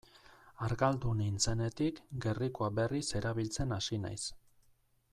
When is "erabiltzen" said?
3.21-3.77